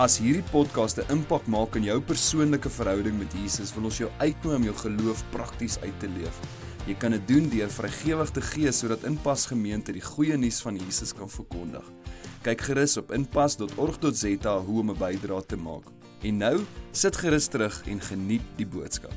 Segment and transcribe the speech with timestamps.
[0.00, 4.08] As hierdie podcast 'n impak maak in jou persoonlike verhouding met Jesus, wil ons jou
[4.18, 6.36] uitnooi om jou geloof prakties uit te leef.
[6.86, 10.76] Jy kan dit doen deur vrygewig te gee sodat Inpas Gemeente die goeie nuus van
[10.76, 11.84] Jesus kan verkondig.
[12.42, 15.84] Kyk gerus op inpas.org.za hoe om 'n bydrae te maak.
[16.22, 19.12] En nou, sit gerus terug en geniet die boodskap.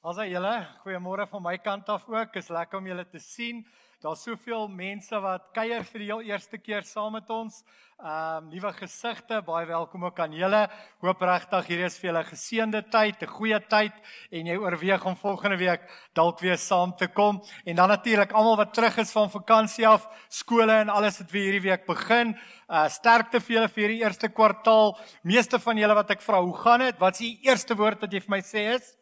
[0.00, 2.36] Alsa julle, goeiemôre van my kant af ook.
[2.36, 3.66] Is lekker om julle te sien.
[4.00, 7.58] Daar's soveel mense wat kuier vir die heel eerste keer saam met ons.
[8.00, 10.60] Ehm um, nuwe gesigte, baie welkom ook aan julle.
[11.04, 13.92] Hoop regtig hierdie is vir julle geseënde tyd, 'n goeie tyd
[14.32, 15.84] en jy oorweeg om volgende week
[16.16, 17.42] dalk weer saam te kom.
[17.66, 21.52] En dan natuurlik almal wat terug is van vakansie af, skole en alles het weer
[21.52, 22.38] hierdie week begin.
[22.70, 24.98] Uh sterkte vir julle vir hierdie eerste kwartaal.
[25.22, 26.98] Meeste van julle wat ek vra, hoe gaan dit?
[26.98, 28.96] Wat is die eerste woord wat jy vir my sê is?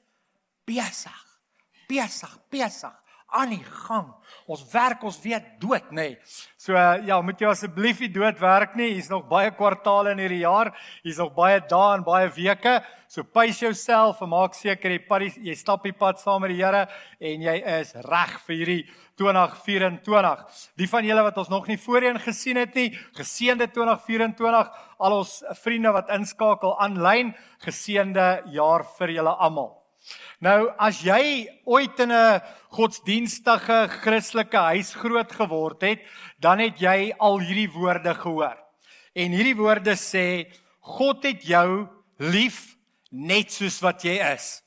[0.66, 1.38] Besig.
[1.86, 4.08] Besig, besig aan die gang.
[4.48, 6.14] Ons werk ons weer dood, nê.
[6.14, 6.36] Nee.
[6.56, 8.94] So ja, moet jy asseblief nie dood werk nie.
[8.94, 10.72] Hier's nog baie kwartaale in hierdie jaar.
[11.04, 12.78] Hier's nog baie dae en baie weke.
[13.08, 16.60] So pace jouself en maak seker jy pad jy stap die pad saam met die
[16.60, 16.86] Here
[17.20, 18.82] en jy is reg vir hierdie
[19.20, 20.44] 2024.
[20.80, 24.70] Die van julle wat ons nog nie voorheen gesien het nie, geseënde 2024.
[24.98, 29.77] Al ons vriende wat inskakel aanlyn, geseënde jaar vir julle almal.
[30.38, 36.00] Nou as jy ooit in 'n godsdienstige Christelike huis groot geword het,
[36.38, 38.56] dan het jy al hierdie woorde gehoor.
[39.14, 40.46] En hierdie woorde sê
[40.80, 42.76] God het jou lief
[43.10, 44.62] net soos wat jy is.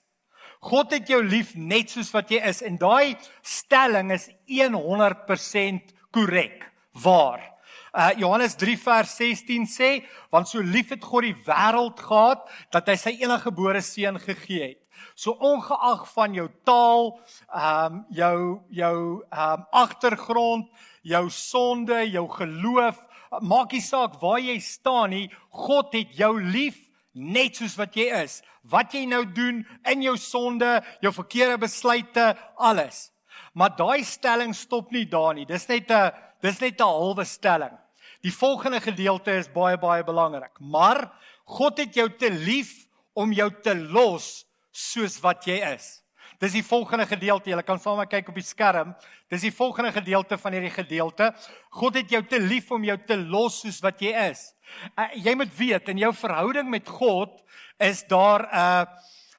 [0.60, 6.68] God het jou lief net soos wat jy is en daai stelling is 100% korrek.
[6.92, 7.48] Waar?
[7.96, 12.88] Uh Johannes 3 vers 16 sê want so lief het God die wêreld gehad dat
[12.88, 14.81] hy sy enige gebore seun gegee het.
[15.16, 17.20] So ongeag van jou taal,
[17.54, 20.70] ehm um, jou jou ehm um, agtergrond,
[21.02, 22.98] jou sonde, jou geloof,
[23.40, 26.78] maak nie saak waar jy staan nie, God het jou lief
[27.14, 28.42] net soos wat jy is.
[28.70, 33.10] Wat jy nou doen in jou sonde, jou verkeerde besluite, alles.
[33.54, 35.46] Maar daai stelling stop nie daar nie.
[35.46, 37.78] Dis net 'n dis net 'n halwe stelling.
[38.22, 40.60] Die volgende gedeelte is baie baie belangrik.
[40.60, 41.12] Maar
[41.46, 46.02] God het jou te lief om jou te los soos wat jy is.
[46.42, 47.52] Dis die volgende gedeelte.
[47.52, 48.96] Jy kan saam met my kyk op die skerm.
[49.30, 51.30] Dis die volgende gedeelte van hierdie gedeelte.
[51.78, 54.48] God het jou te lief om jou te los soos wat jy is.
[54.96, 57.44] Uh, jy moet weet in jou verhouding met God
[57.78, 58.86] is daar 'n uh,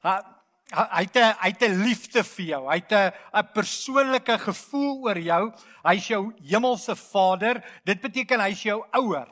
[0.04, 0.20] uh,
[0.72, 2.62] hy het hy het 'n liefde vir jou.
[2.70, 5.52] Hy het 'n 'n persoonlike gevoel oor jou.
[5.82, 7.64] Hy's jou hemelse Vader.
[7.84, 9.28] Dit beteken hy's jou ouer.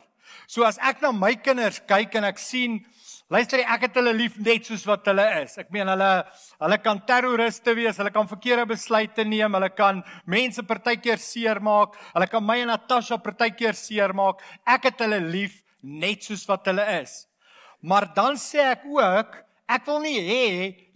[0.47, 2.85] So as ek na my kinders kyk en ek sien
[3.31, 5.53] Luister, ek het hulle lief net soos wat hulle is.
[5.63, 6.09] Ek meen hulle
[6.59, 12.27] hulle kan terroriste wees, hulle kan verkeerde besluite neem, hulle kan mense partykeer seermaak, hulle
[12.27, 14.43] kan my en Natasha partykeer seermaak.
[14.67, 17.21] Ek het hulle lief net soos wat hulle is.
[17.87, 19.39] Maar dan sê ek ook,
[19.71, 20.45] ek wil nie hê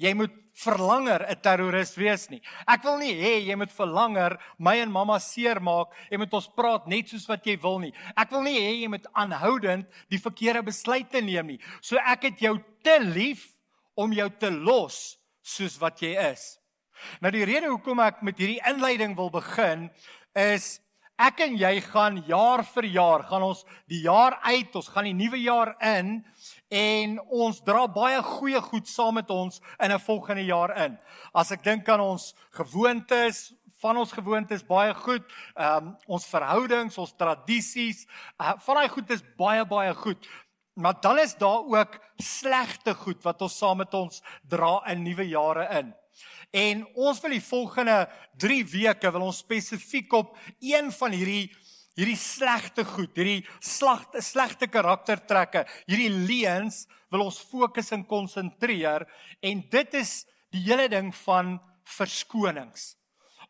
[0.02, 2.40] jy moet verlanger 'n terroris wees nie.
[2.66, 6.86] Ek wil nie hê jy moet verlanger my en mamma seermaak en met ons praat
[6.86, 7.92] net soos wat jy wil nie.
[8.16, 11.60] Ek wil nie hê jy moet aanhoudend die verkeerde besluite neem nie.
[11.80, 13.50] So ek het jou te lief
[13.96, 16.58] om jou te los soos wat jy is.
[17.20, 19.90] Nou die rede hoekom ek met hierdie inleiding wil begin
[20.34, 20.80] is
[21.18, 25.14] ek en jy gaan jaar vir jaar gaan ons die jaar uit, ons gaan die
[25.14, 26.24] nuwe jaar in
[26.74, 30.98] en ons dra baie goeie goed saam met ons in 'n volgende jaar in.
[31.32, 35.22] As ek dink aan ons gewoontes, van ons gewoontes baie goed,
[35.54, 38.06] ehm um, ons verhoudings, ons tradisies,
[38.40, 40.26] uh, van daai goed is baie baie goed.
[40.74, 45.28] Maar dan is daar ook slegte goed wat ons saam met ons dra in nuwe
[45.28, 45.94] jare in.
[46.54, 48.08] En ons wil die volgende
[48.38, 51.50] 3 weke wil ons spesifiek op een van hierdie
[51.98, 59.06] hierdie slegte goed, hierdie slagte slegte karaktertrekke, hierdie leuns wil ons fokus en konsentreer
[59.44, 60.24] en dit is
[60.54, 61.56] die hele ding van
[61.96, 62.94] verskonings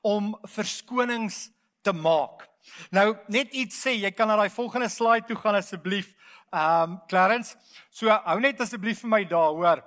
[0.05, 1.49] om verskonings
[1.85, 2.45] te maak.
[2.93, 6.13] Nou net iets sê, jy kan na daai volgende slide toe gaan asseblief.
[6.55, 7.57] Ehm um, Clarence,
[7.91, 9.83] so hou net asseblief vir my daar, hoor.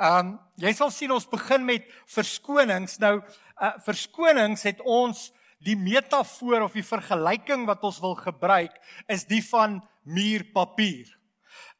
[0.00, 2.98] Ehm um, jy sal sien ons begin met verskonings.
[3.02, 5.30] Nou uh, verskonings het ons
[5.64, 8.76] die metafoor of die vergelyking wat ons wil gebruik
[9.12, 11.08] is die van muurpapier.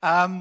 [0.00, 0.40] Ehm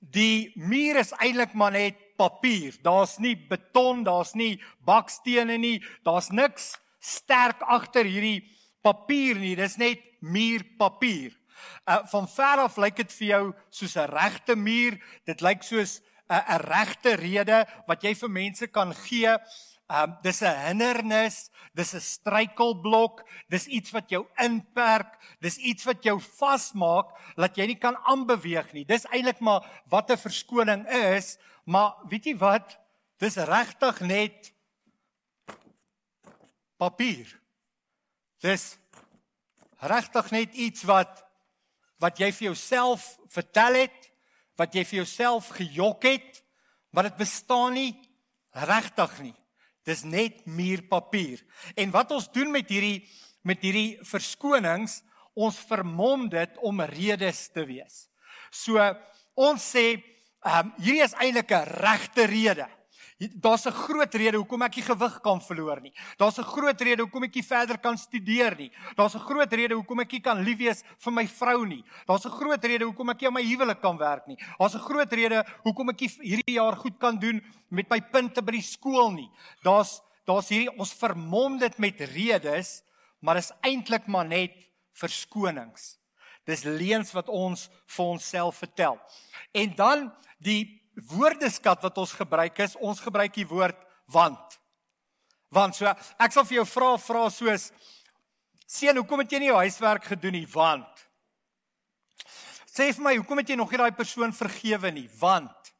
[0.00, 2.72] die muur is eintlik maar net papier.
[2.80, 4.54] Daar's nie beton, daar's nie
[4.88, 8.46] bakstene nie, daar's niks sterk agter hierdie
[8.80, 9.52] papier nie.
[9.56, 11.36] Dis net muurpapier.
[11.84, 14.96] Uh van ver af lyk dit vir jou soos 'n regte muur.
[15.26, 16.00] Dit lyk soos
[16.30, 19.36] 'n 'n regte rede wat jy vir mense kan gee.
[19.90, 26.04] Um dis 'n hindernis, dis 'n struikelblok, dis iets wat jou inperk, dis iets wat
[26.04, 28.84] jou vasmaak dat jy nie kan aanbeweeg nie.
[28.84, 32.78] Dis eintlik maar wat 'n verskoning is, maar weet jy wat?
[33.18, 34.52] Dis regtig net
[36.78, 37.40] papier.
[38.40, 38.78] Dis
[39.80, 41.26] regtig net iets wat
[42.00, 44.10] wat jy vir jouself vertel het,
[44.56, 46.42] wat jy vir jouself gejok het,
[46.90, 47.92] maar dit bestaan nie
[48.56, 49.36] regtig nie.
[49.84, 51.40] Dis net muurpapier.
[51.76, 53.08] En wat ons doen met hierdie
[53.46, 55.00] met hierdie verskonings,
[55.32, 58.02] ons vermom dit om redes te wees.
[58.52, 58.80] So
[59.40, 60.02] ons sê,
[60.44, 62.68] ehm um, hierdie is eintlik 'n regte rede.
[63.20, 65.92] Daar's 'n groot rede hoekom ek nie gewig kan verloor nie.
[66.16, 68.72] Daar's 'n groot rede hoekom ek nie verder kan studeer nie.
[68.96, 71.84] Daar's 'n groot rede hoekom ek nie kan lief wees vir my vrou nie.
[72.06, 74.38] Daar's 'n groot rede hoekom ek nie aan my huwelik kan werk nie.
[74.58, 78.52] Daar's 'n groot rede hoekom ek hierdie jaar goed kan doen met my punte by
[78.52, 79.30] die skool nie.
[79.62, 82.82] Daar's daar's hierdie ons vermom dit met redes,
[83.20, 84.52] maar is eintlik maar net
[84.92, 85.98] verskonings.
[86.46, 88.98] Dis leuns wat ons vir onsself vertel.
[89.52, 93.78] En dan die woordeskat wat ons gebruik is, ons gebruik die woord
[94.10, 94.58] want.
[95.50, 97.70] Want so ek sal vir jou vra vra soos
[98.70, 100.48] seun, hoekom het jy nie jou huiswerk gedoen nie?
[100.50, 100.86] Want
[102.70, 105.08] Sê vir my, hoekom het jy nog nie daai persoon vergewe nie?
[105.18, 105.72] Want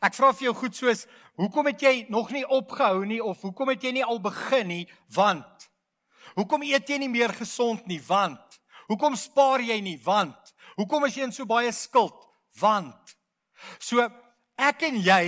[0.00, 1.06] Ek vra vir jou goed soos
[1.40, 4.84] hoekom het jy nog nie opgehou nie of hoekom het jy nie al begin nie?
[5.16, 5.68] Want
[6.36, 8.00] Hoekom eet jy nie meer gesond nie?
[8.06, 9.98] Want Hoekom spaar jy nie?
[10.04, 12.16] Want Hoekom is jy in so baie skuld?
[12.60, 13.16] Want
[13.80, 14.04] So
[14.58, 15.24] ek en jy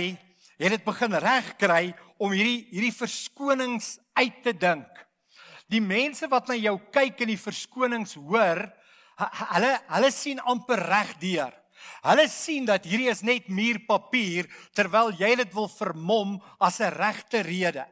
[0.59, 4.87] het dit begin regkry om hierdie hierdie verskonings uit te dink.
[5.71, 8.61] Die mense wat na jou kyk en die verskonings hoor,
[9.17, 11.53] hulle hulle sien amper reg deur.
[12.05, 17.41] Hulle sien dat hierdie is net muurpapier terwyl jy dit wil vermom as 'n regte
[17.41, 17.85] rede.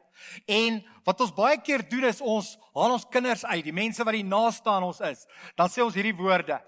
[0.48, 4.14] En wat ons baie keer doen is ons haal ons kinders uit, die mense wat
[4.14, 5.26] die naaste aan ons is.
[5.56, 6.60] Dan sê ons hierdie woorde.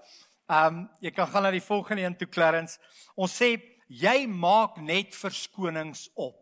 [0.47, 2.79] Ehm um, jy kan gaan na die volgende een toe Clarence.
[3.15, 6.39] Ons sê jy maak net verskonings op.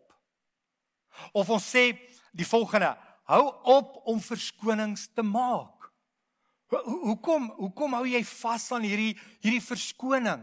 [1.32, 1.88] Of ons sê
[2.36, 2.92] die volgende,
[3.30, 5.88] hou op om verskonings te maak.
[6.70, 9.14] Hoekom hoekom hou jy vas aan hierdie
[9.44, 10.42] hierdie verskoning?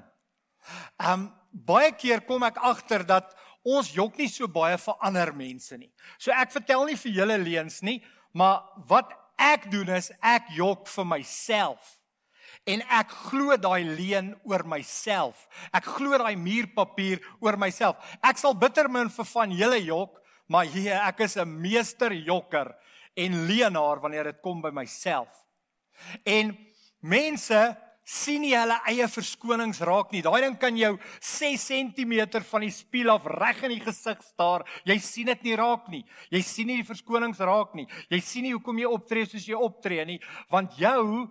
[1.03, 3.33] Um baie keer kom ek agter dat
[3.63, 5.91] ons jok nie so baie vir ander mense nie.
[6.17, 7.99] So ek vertel nie vir julle leuns nie,
[8.31, 11.99] maar wat ek doen is ek jok vir myself
[12.65, 15.47] en ek glo daai leuen oor myself.
[15.75, 17.99] Ek glo daai muurpapier oor myself.
[18.23, 22.73] Ek sal bitter min vir van julle jok, maar hier ek is 'n meester jokker
[23.15, 25.29] en leenaar wanneer dit kom by myself.
[26.25, 26.57] En
[26.99, 30.21] mense sien nie hulle eie verskonings raak nie.
[30.21, 34.65] Daai ding kan jou 6 cm van die spieël af reg in die gesig staar.
[34.83, 36.03] Jy sien dit nie raak nie.
[36.29, 37.87] Jy sien nie die verskonings raak nie.
[38.09, 40.19] Jy sien nie hoekom jy optree soos jy optree nie,
[40.51, 41.29] want jou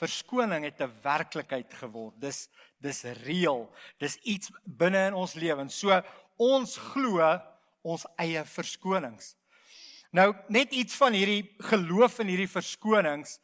[0.00, 2.20] verskoning het 'n werklikheid geword.
[2.20, 2.48] Dis
[2.78, 3.70] dis reëel.
[3.98, 5.78] Dis iets binne in ons lewens.
[5.78, 6.02] So
[6.36, 7.40] ons glo
[7.82, 9.36] ons eie verskonings.
[10.10, 13.38] Nou net iets van hierdie geloof in hierdie verskonings.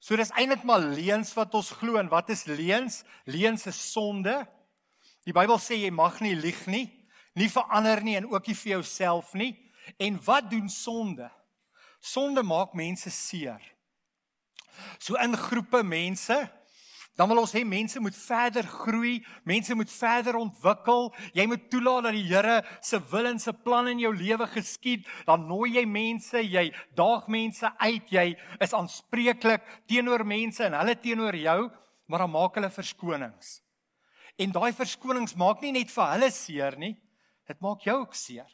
[0.00, 3.02] So dis eintlik maar leuns wat ons glo en wat is leuns?
[3.24, 4.46] Leuns is sonde.
[5.28, 6.86] Die Bybel sê jy mag nie lieg nie,
[7.36, 9.52] nie verander nie en ook nie vir jouself nie.
[10.00, 11.30] En wat doen sonde?
[12.00, 13.60] Sonde maak mense seer.
[14.98, 16.36] So in groepe mense,
[17.20, 21.10] dan wil ons hê mense moet verder groei, mense moet verder ontwikkel.
[21.36, 25.04] Jy moet toelaat dat die Here se wil en se plan in jou lewe geskied.
[25.26, 28.24] Dan nooi jy mense, jy daag mense uit, jy
[28.64, 31.58] is aanspreeklik teenoor mense en hulle teenoor jou,
[32.08, 33.58] maar dan maak hulle verskonings.
[34.40, 36.94] En daai verskonings maak nie net vir hulle seer nie,
[37.50, 38.48] dit maak jou ook seer.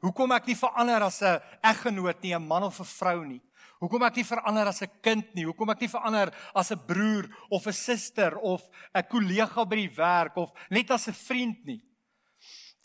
[0.00, 3.42] Hoekom ek nie verander as 'n eggenoot nie, 'n man of 'n vrou nie?
[3.78, 5.44] Hoekom ek nie verander as 'n kind nie?
[5.44, 8.62] Hoekom ek nie verander as 'n broer of 'n suster of
[8.94, 11.82] 'n kollega by die werk of net as 'n vriend nie?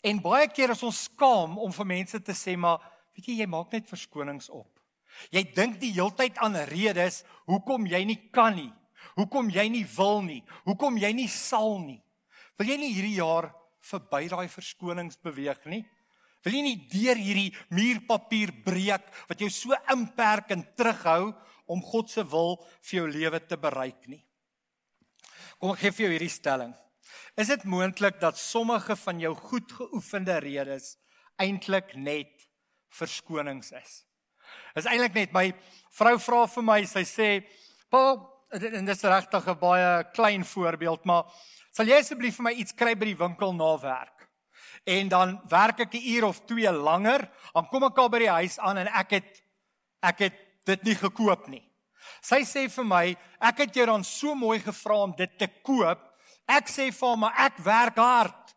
[0.02, 2.78] En baie keer is ons skaam om vir mense te sê maar
[3.16, 4.80] weet jy jy maak net verskonings op.
[5.30, 8.72] Jy dink die heeltyd aan redes hoekom jy nie kan nie.
[9.16, 10.42] Hoekom jy nie wil nie.
[10.64, 12.02] Hoekom jy nie sal nie.
[12.58, 13.52] Wil jy nie hierdie jaar
[13.84, 15.84] verby daai verskonings beweeg nie?
[16.44, 21.32] Wil jy nie deur hierdie muurpapier breek wat jou so inperk en terughou
[21.66, 24.22] om God se wil vir jou lewe te bereik nie.
[25.58, 26.74] Kom ek gee vir jou hierdie stelling.
[27.40, 30.94] Is dit moontlik dat sommige van jou goed geoefende redes
[31.40, 32.46] eintlik net
[32.94, 34.02] verskonings is?
[34.78, 35.48] Is eintlik net my
[35.94, 37.28] vrou vra vir my, sy sê,
[37.90, 38.14] "Pa,
[38.52, 41.24] en dit is regtig 'n baie klein voorbeeld, maar
[41.72, 44.13] sal jy asseblief vir my iets kry by die winkel na werk?"
[44.84, 48.30] En dan werk ek 'n uur of 2 langer, dan kom ek al by die
[48.30, 49.42] huis aan en ek het
[50.02, 51.64] ek het dit nie gekoop nie.
[52.20, 56.00] Sy sê vir my, "Ek het jou dan so mooi gevra om dit te koop."
[56.46, 58.54] Ek sê vir hom, "Maar ek werk hard."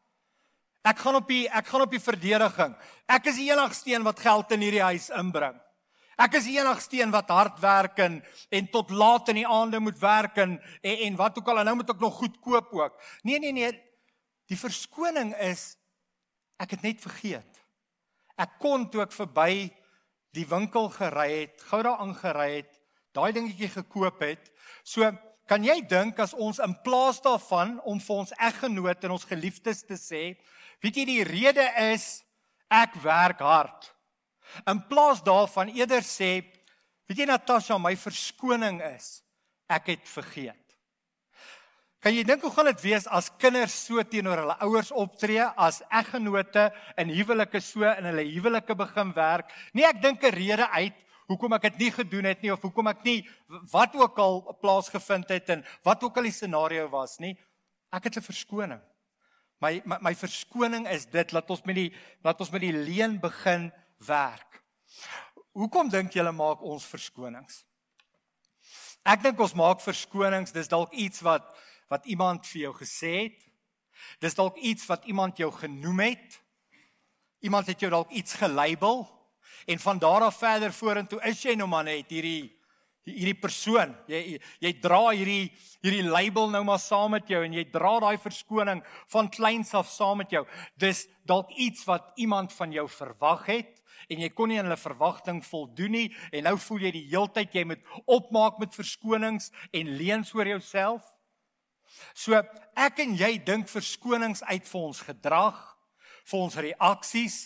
[0.84, 2.76] Ek gaan op die ek gaan op die verdediging.
[3.08, 5.60] Ek is die enigste een wat geld in hierdie huis inbring.
[6.18, 9.80] Ek is die enigste een wat hard werk en, en tot laat in die aande
[9.80, 12.74] moet werk en, en en wat ook al en nou moet ek nog goed koop
[12.74, 12.96] ook.
[13.22, 13.72] Nee nee nee.
[14.48, 15.76] Die verskoning is
[16.62, 17.62] ek het net vergeet.
[18.38, 19.70] Ek kon toe ek verby
[20.38, 22.74] die winkel gery het, gou daar aangery het,
[23.18, 24.52] daai dingetjie gekoop het.
[24.86, 25.08] So
[25.50, 29.86] kan jy dink as ons in plaas daarvan om vir ons eggenoot en ons geliefdes
[29.88, 30.24] te sê,
[30.84, 32.20] weet jy die rede is
[32.70, 33.90] ek werk hard.
[34.68, 36.44] In plaas daarvan eerder sê,
[37.08, 39.22] weet jy Natasha, my verskoning is
[39.72, 40.67] ek het vergeet.
[42.00, 45.80] Kan jy dink hoe gaan dit wees as kinders so teenoor hulle ouers optree as
[45.90, 46.68] eggenote
[47.02, 49.50] in huwelike so in hulle huwelike begin werk?
[49.74, 50.94] Nee, ek dink 'n rede uit
[51.28, 53.28] hoekom ek dit nie gedoen het nie of hoekom ek nie
[53.72, 57.36] wat ook al plaasgevind het en wat ook al die scenario was nie.
[57.92, 58.82] Ek het 'n verskoning.
[59.60, 61.92] My my, my verskoning is dit laat ons met die
[62.24, 64.62] laat ons met die leen begin werk.
[65.54, 67.66] Hoekom dink julle maak ons verskonings?
[69.04, 71.56] Ek dink ons maak verskonings, dis dalk iets wat
[71.92, 73.48] wat iemand vir jou gesê het.
[74.22, 76.42] Dis dalk iets wat iemand jou genoem het.
[77.46, 79.06] Iemand het jou dalk iets gelabel
[79.68, 82.58] en van daar af verder vorentoe is jy nou maar net hierdie
[83.08, 83.94] hierdie persoon.
[84.12, 85.52] Jy jy dra hierdie
[85.86, 88.82] hierdie label nou maar saam met jou en jy dra daai verskoning
[89.14, 90.44] van kleins af saam met jou.
[90.76, 93.74] Dis dalk iets wat iemand van jou verwag het
[94.12, 97.56] en jy kon nie aan hulle verwagting voldoen nie en nou voel jy die heeltyd
[97.56, 101.04] jy moet opmaak met verskonings en leuns oor jouself.
[102.14, 102.38] So
[102.78, 105.60] ek en jy dink verskonings uit vir ons gedrag,
[106.28, 107.38] vir ons reaksies,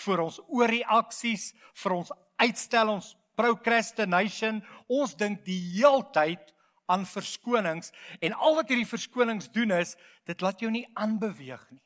[0.00, 1.50] vir ons oorreaksies,
[1.82, 4.62] vir ons uitstel ons procrastination.
[4.88, 6.52] Ons dink die heeltyd
[6.90, 9.94] aan verskonings en al wat hierdie verskonings doen is
[10.26, 11.82] dit laat jou nie aanbeweeg nie.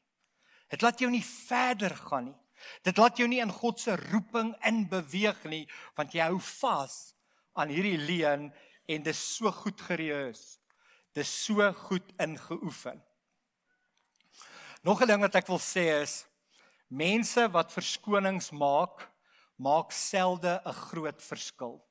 [0.73, 2.38] Dit laat jou nie verder gaan nie.
[2.87, 5.64] Dit laat jou nie in God se roeping in beweeg nie
[5.99, 7.14] want jy hou vas
[7.54, 8.49] aan hierdie leuen
[8.88, 10.57] en dis so goed gereus.
[11.14, 13.02] Dis so goed ingeoefen.
[14.83, 16.26] Nog 'n ding wat ek wil sê is
[16.88, 19.11] Mense wat verskonings maak,
[19.56, 21.83] maak selde 'n groot verskil.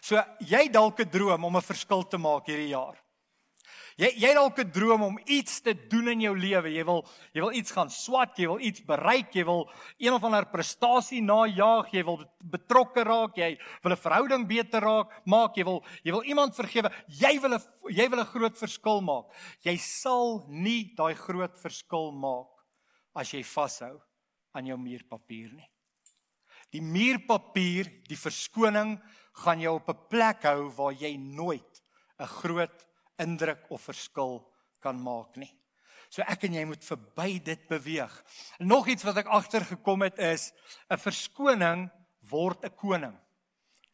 [0.00, 2.96] So jy dalk 'n droom om 'n verskil te maak hierdie jaar.
[3.98, 6.70] Jy jy dalk 'n droom om iets te doen in jou lewe.
[6.70, 7.02] Jy wil
[7.34, 11.20] jy wil iets gaan swat, jy wil iets bereik, jy wil een of ander prestasie
[11.20, 16.12] najaag, jy wil betrokke raak, jy wil 'n verhouding beter raak, maak, jy wil jy
[16.12, 16.92] wil iemand vergewe.
[17.08, 19.34] Jy wil 'n jy wil 'n groot verskil maak.
[19.64, 22.54] Jy sal nie daai groot verskil maak
[23.16, 24.00] as jy vashou
[24.54, 25.70] aan jou muurpapier nie.
[26.70, 29.00] Die muurpapier, die verskoning
[29.44, 31.82] gaan jou op 'n plek hou waar jy nooit
[32.20, 32.87] 'n groot
[33.18, 34.42] indruk of verskil
[34.80, 35.50] kan maak nie.
[36.08, 38.12] So ek en jy moet verby dit beweeg.
[38.64, 40.52] Nog iets wat ek agtergekom het is
[40.90, 41.90] 'n verskoning
[42.30, 43.16] word 'n koning.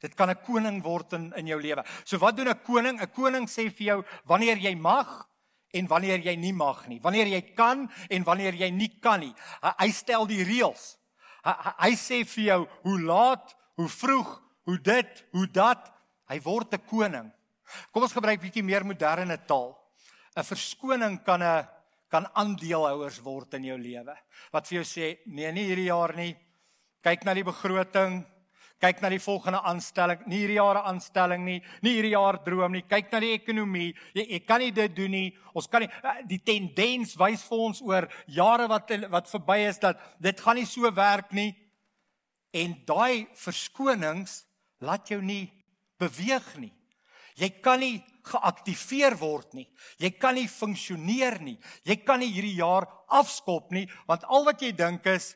[0.00, 1.84] Dit kan 'n koning word in in jou lewe.
[2.04, 3.00] So wat doen 'n koning?
[3.00, 5.28] 'n Koning sê vir jou wanneer jy mag
[5.72, 7.00] en wanneer jy nie mag nie.
[7.00, 9.34] Wanneer jy kan en wanneer jy nie kan nie.
[9.60, 10.96] Hy, stel die reëls.
[11.44, 15.90] Hy, hy, hy sê vir jou hoe laat, hoe vroeg, hoe dit, hoe dat.
[16.30, 17.32] Hy word 'n koning.
[17.92, 19.74] Kom ons gebruik bietjie meer moderne taal.
[20.36, 21.68] 'n Verskoning kan 'n
[22.14, 24.14] kan aandeelhouers word in jou lewe.
[24.52, 26.36] Wat vir jou sê, nee, nie hierdie jaar nie.
[27.02, 28.20] Kyk na die begroting,
[28.78, 32.72] kyk na die volgende aanstelling, nie hierdie jaar 'n aanstelling nie, nie hierdie jaar droom
[32.72, 32.82] nie.
[32.82, 33.94] Kyk na die ekonomie.
[34.14, 35.36] Jy, jy kan nie dit doen nie.
[35.54, 39.78] Ons kan nie eh, die tendens wys vir ons oor jare wat wat verby is
[39.78, 41.54] dat dit gaan nie so werk nie.
[42.52, 44.44] En daai verskonings
[44.80, 45.50] laat jou nie
[45.98, 46.72] beweeg nie.
[47.36, 49.68] Jy kan nie geaktiveer word nie.
[49.98, 51.58] Jy kan nie funksioneer nie.
[51.84, 55.34] Jy kan nie hierdie jaar afskop nie want al wat jy dink is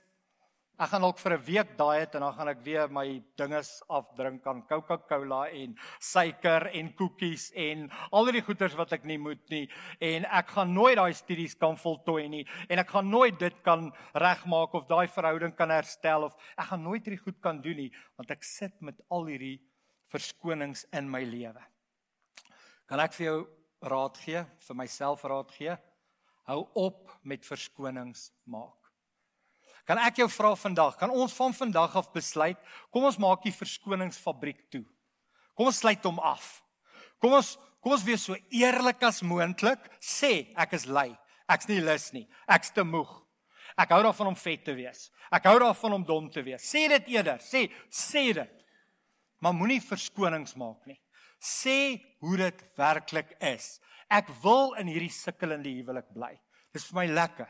[0.78, 3.82] Ek gaan dalk vir 'n week daai het en dan gaan ek weer my dinges
[3.90, 9.42] afdrink aan Coca-Cola en suiker en koekies en al die goeders wat ek nie moet
[9.50, 9.66] nie
[10.00, 13.90] en ek gaan nooit daai studies kan voltooi nie en ek gaan nooit dit kan
[14.14, 17.90] regmaak of daai verhouding kan herstel of ek gaan nooit hierdie goed kan doen nie
[18.16, 19.58] want ek sit met al hierdie
[20.06, 21.77] verskonings in my lewe.
[22.88, 23.38] Kan ek vir jou
[23.84, 25.76] raad gee, vir myself raad gee?
[26.48, 28.76] Hou op met verskonings maak.
[29.88, 32.58] Kan ek jou vra vandag, kan ons van vandag af besluit,
[32.92, 34.84] kom ons maak die verskoningsfabriek toe.
[35.56, 36.58] Kom ons sluit hom af.
[37.20, 41.12] Kom ons kom ons wees so eerlik as moontlik, sê ek is lui.
[41.48, 42.24] Ek's nie lus nie.
[42.50, 43.10] Ek's te moeg.
[43.78, 45.06] Ek hou daarvan om vet te wees.
[45.32, 46.64] Ek hou daarvan om dom te wees.
[46.66, 47.38] Sê dit eerder.
[47.40, 48.56] Sê sê dit.
[49.40, 50.98] Maar moenie verskonings maak nie.
[51.38, 53.78] Sê hoe dit werklik is.
[54.10, 56.32] Ek wil in hierdie sukkelende huwelik bly.
[56.74, 57.48] Dis vir my lekker.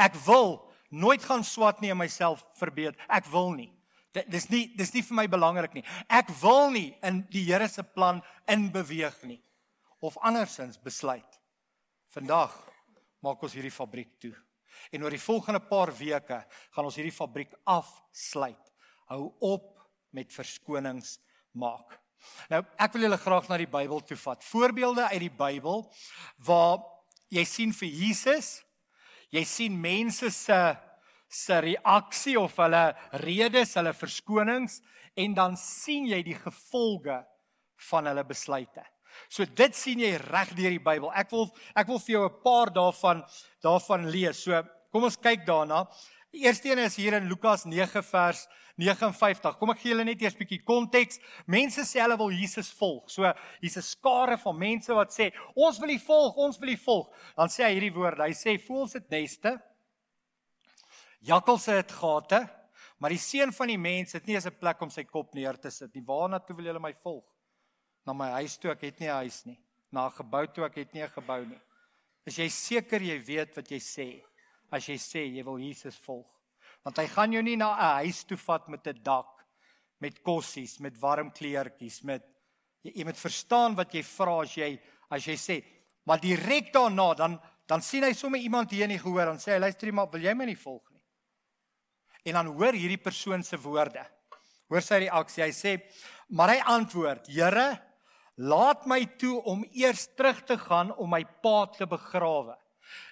[0.00, 0.58] Ek wil
[0.90, 2.96] nooit gaan swat nie en myself verbeter.
[3.08, 3.70] Ek wil nie.
[4.30, 5.84] Dis nie dis nie vir my belangrik nie.
[6.08, 9.40] Ek wil nie in die Here se plan inbeweeg nie.
[10.00, 11.38] Of andersins besluit.
[12.14, 12.54] Vandag
[13.24, 14.34] maak ons hierdie fabriek toe.
[14.94, 16.40] En oor die volgende paar weke
[16.74, 18.72] gaan ons hierdie fabriek afsluit.
[19.10, 19.74] Hou op
[20.14, 21.18] met verskonings
[21.52, 21.98] maak.
[22.50, 24.44] Nou, ek wil julle graag na die Bybel toe vat.
[24.44, 25.84] Voorbeelde uit die Bybel
[26.46, 26.82] waar
[27.30, 28.62] jy sien vir Jesus,
[29.30, 30.60] jy sien mense se
[31.28, 34.78] se reaksie of hulle redes, hulle verskonings
[35.20, 37.18] en dan sien jy die gevolge
[37.90, 38.84] van hulle besluite.
[39.28, 41.10] So dit sien jy reg deur die Bybel.
[41.12, 43.24] Ek wil ek wil vir jou 'n paar daarvan
[43.62, 44.42] daarvan lees.
[44.44, 45.86] So kom ons kyk daarna.
[46.30, 49.56] Die eerste een is hier in Lukas 9 vers 59.
[49.58, 51.20] Kom ek gee julle net eers 'n bietjie konteks.
[51.46, 53.10] Mense sê hulle wil Jesus volg.
[53.10, 53.22] So
[53.60, 57.08] hier's 'n skare van mense wat sê ons wil U volg, ons wil U volg.
[57.36, 58.22] Dan sê hy hierdie woorde.
[58.22, 59.60] Hy sê voels dit neste.
[61.20, 62.48] Jakkalse het gate,
[62.98, 65.58] maar die seun van die mens het nie eens 'n plek om sy kop neer
[65.58, 66.04] te sit nie.
[66.04, 67.24] Waarna toe wil julle my volg?
[68.08, 69.58] na my huis toe, ek het nie 'n huis nie.
[69.92, 71.60] Na 'n gebou toe, ek het nie 'n gebou nie.
[72.24, 74.24] Is jy seker jy weet wat jy sê
[74.70, 76.26] as jy sê jy wil Jesus volg?
[76.84, 79.44] Want hy gaan jou nie na 'n huis toe vat met 'n dak,
[80.00, 82.22] met kossies, met warm kleertjies, met
[82.82, 85.64] jy, jy moet verstaan wat jy vra as jy as jy sê,
[86.06, 89.52] maar direk daarna dan dan sien hy sommer iemand hier in die gehoor en sê
[89.52, 91.04] hy luister maar wil jy my nie volg nie?
[92.24, 94.04] En dan hoor hierdie persoon se woorde.
[94.68, 95.42] Hoor sy reaksie.
[95.42, 95.82] Hy sê,
[96.28, 97.88] maar hy antwoord: "Here,
[98.38, 102.54] laat my toe om eers terug te gaan om my pa te begrawe.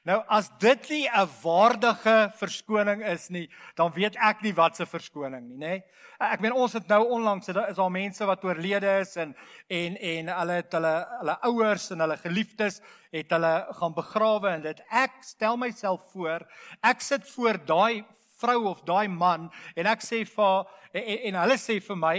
[0.05, 4.87] Nou as dit nie 'n waardige verskoning is nie, dan weet ek nie wat se
[4.87, 5.83] verskoning nie, nê?
[6.21, 9.35] Ek meen ons het nou onlangs is daar mense wat oorlede is en
[9.69, 12.81] en en hulle het hulle hulle ouers en hulle geliefdes
[13.13, 16.47] het hulle gaan begrawe en dit ek stel myself voor,
[16.83, 18.05] ek sit voor daai
[18.41, 22.17] vrou of daai man en ek sê vir en, en, hulle sê vir my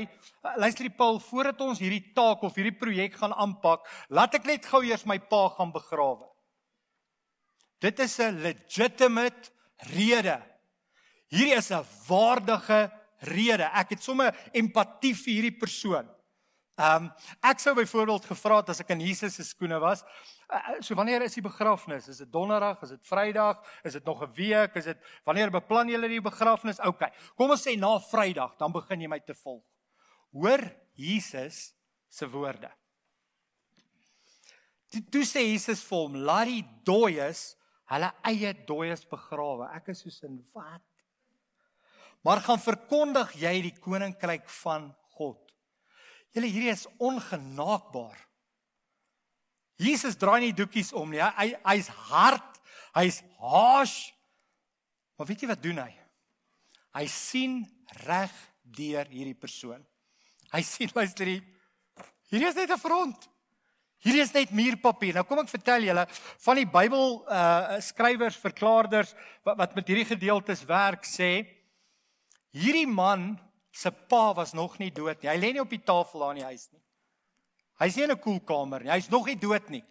[0.61, 4.65] luister die Paul voordat ons hierdie taak of hierdie projek gaan aanpak laat ek net
[4.69, 6.25] gou eers my pa gaan begrawe
[7.79, 9.51] dit is 'n legitimate
[9.93, 10.41] rede
[11.27, 16.07] hierdie is 'n waardige rede ek het sommer empatie vir hierdie persoon
[16.77, 20.03] Ehm um, ek sou byvoorbeeld gevra het as ek in Jesus se skoene was,
[20.53, 22.05] uh, so wanneer is die begrafnis?
[22.11, 22.83] Is dit donderdag?
[22.85, 23.63] Is dit Vrydag?
[23.81, 24.75] Is dit nog 'n week?
[24.75, 26.77] Is dit wanneer beplan julle die begrafnis?
[26.85, 27.01] OK.
[27.35, 29.63] Kom ons sê na Vrydag, dan begin jy my te volg.
[30.31, 30.61] Hoor
[30.93, 31.73] Jesus
[32.09, 32.69] se woorde.
[35.09, 37.56] Toe sê Jesus vir hom, "Laat die dooies
[37.91, 40.83] hulle eie dooies begrawe." Ek is soos in wat?
[42.23, 45.39] Maar gaan verkondig jy die koninkryk van God.
[46.35, 48.17] Julle hierdie is ongenaakbaar.
[49.77, 51.21] Jesus draai nie doekies om nie.
[51.21, 52.61] Hy hy's hard,
[52.97, 54.11] hy's harsh.
[55.17, 55.91] Maar weet jy wat doen hy?
[56.97, 57.59] Hy sien
[58.05, 58.33] reg
[58.77, 59.83] deur hierdie persoon.
[60.51, 61.45] Hy sien luister hier.
[62.31, 63.29] Hierdie is net 'n front.
[64.05, 65.15] Hierdie is net muurpapier.
[65.17, 66.05] Nou kom ek vertel julle
[66.45, 71.31] van die Bybel uh skrywers, verklaarders wat, wat met hierdie gedeeltes werk sê
[72.57, 73.35] hierdie man
[73.73, 75.29] se pa was nog nie dood nie.
[75.29, 76.81] Hy lê nie op die tafel daar in die huis nie.
[77.81, 78.91] Hy's nie in 'n koelkamer nie.
[78.91, 79.83] Hy's nog nie dood nie.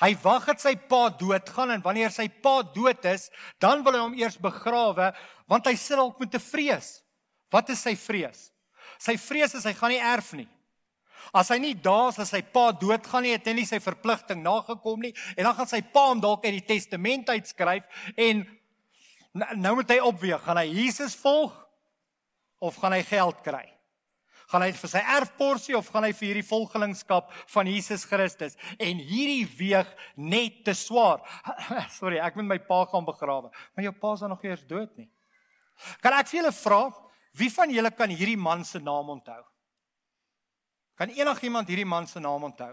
[0.00, 3.30] Hy wag dat sy pa doodgaan en wanneer sy pa dood is,
[3.60, 5.12] dan wil hy hom eers begrawe
[5.46, 7.02] want hy sit dalk met 'n vrees.
[7.50, 8.50] Wat is sy vrees?
[8.98, 10.48] Sy vrees is hy gaan nie erf nie.
[11.34, 14.42] As hy nie daar is as sy pa doodgaan nie, het hy nie sy verpligting
[14.44, 17.86] nagekom nie en dan gaan sy pa hom dalk uit die testament uitskryf
[18.16, 18.44] en
[19.36, 21.54] nou moet hy opweeg, gaan hy Jesus volg
[22.62, 23.64] of gaan hy geld kry?
[24.46, 28.54] Gaan hy vir sy erfporsie of gaan hy vir hierdie volgelingskap van Jesus Christus?
[28.78, 31.24] En hierdie weeg net te swaar.
[31.98, 35.08] Sorry, ek moet my pa gaan begrawe, maar jou pa is nog eers dood nie.
[36.00, 36.80] Kan ek vir julle vra,
[37.36, 39.42] wie van julle kan hierdie man se naam onthou?
[40.96, 42.72] Kan enigiemand hierdie man se naam onthou?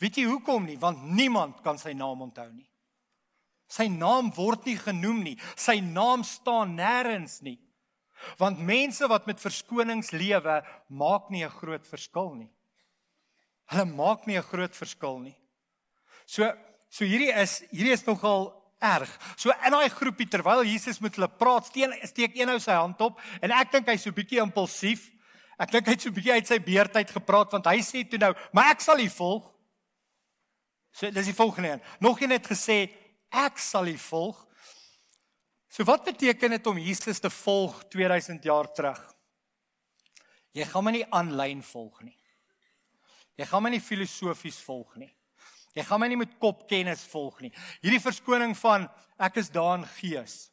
[0.00, 0.78] Weet jy hoekom nie?
[0.80, 2.68] Want niemand kan sy naam onthou nie.
[3.70, 5.36] Sy naam word nie genoem nie.
[5.58, 7.58] Sy naam staan nêrens nie.
[8.40, 12.50] Want mense wat met verskonings lewe, maak nie 'n groot verskil nie.
[13.70, 15.36] Hulle maak nie 'n groot verskil nie.
[16.26, 16.52] So
[16.90, 18.52] so hierdie is hierdie is nogal
[18.82, 19.08] erg.
[19.36, 23.00] So in daai groepie terwyl Jesus met hulle praat, steen steek een ou sy hand
[23.00, 25.10] op en ek dink hy's so bietjie impulsief.
[25.60, 28.32] Ek dink hy het so bietjie uit sy beerdheid gepraat want hy sê toe nou,
[28.52, 29.50] "Maar ek sal u volg."
[30.92, 31.82] So dis die volgende een.
[32.00, 32.90] Nog een het gesê,
[33.30, 34.46] "Ek sal u volg."
[35.68, 39.14] So wat beteken dit om Jesus te volg 2000 jaar terug?
[40.52, 42.16] Jy gaan my nie aanlyn volg nie.
[43.36, 45.14] Jy gaan my nie filosofies volg nie.
[45.74, 47.52] Jy gaan my nie met kopkennis volg nie.
[47.80, 50.50] Hierdie verskoning van ek is daar in gees.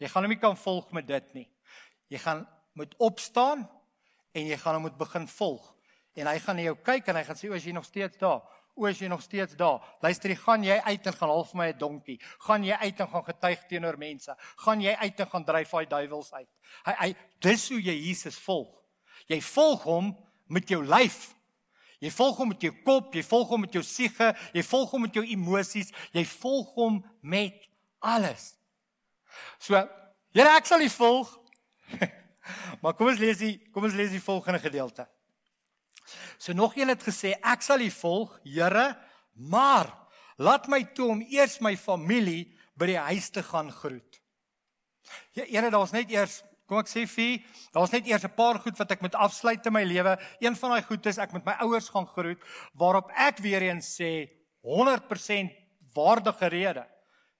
[0.00, 1.48] Jy gaan hom nie kan volg met dit nie.
[2.08, 3.68] Jy gaan moet opstaan
[4.34, 5.70] en jy gaan hom moet begin volg.
[6.18, 8.18] En hy gaan na jou kyk en hy gaan sê o, is jy nog steeds
[8.20, 8.42] daar?
[8.74, 9.82] O, is jy nog steeds daar?
[10.02, 12.18] Luister, jy gaan jy uit en gaan half my 'n donkie.
[12.46, 14.36] Gaan jy uit en gaan getuig teenoor mense.
[14.64, 16.48] Gaan jy uit en gaan dryf daai duiwels uit.
[16.84, 18.74] Hy hy dis hoe jy Jesus volg.
[19.28, 20.16] Jy volg hom
[20.46, 21.34] met jou lyf.
[22.00, 25.02] Jy volg hom met jou kop, jy volg hom met jou siege, jy volg hom
[25.02, 27.68] met jou emosies, jy volg hom met
[28.00, 28.58] alles.
[29.58, 29.88] So,
[30.34, 31.30] Here, ek sal U volg.
[32.82, 35.06] maar kom ons lees die kom ons lees die volgende gedeelte.
[36.38, 38.94] So nog een het gesê ek sal U volg, Here,
[39.34, 39.92] maar
[40.36, 44.20] laat my toe om eers my familie by die huis te gaan groet.
[45.32, 47.42] Ja, Here, daar's net eers Kom ek sê vir,
[47.74, 50.16] daar's net eers 'n paar goed wat ek moet afsluit in my lewe.
[50.40, 52.40] Een van daai goed is ek moet my ouers gaan groet
[52.72, 54.30] waarop ek weer eens sê
[54.64, 55.52] 100%
[55.92, 56.86] waardige rede.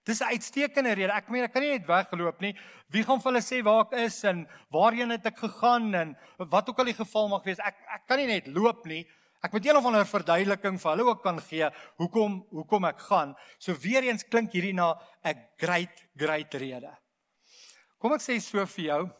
[0.04, 1.12] Dis 'n uitstekende rede.
[1.12, 2.54] Ek meen ek kan nie net weggeloop nie.
[2.92, 6.68] Wie gaan vir hulle sê waar ek is en waarheen het ek gegaan en wat
[6.68, 7.58] ook al die geval mag wees.
[7.58, 9.06] Ek ek kan nie net loop nie.
[9.42, 13.34] Ek moet een of ander verduideliking vir hulle ook kan gee hoekom hoekom ek gaan.
[13.58, 16.96] So weer eens klink hierdie na 'n great great rede.
[17.98, 19.10] Kom ek sê so vir jou.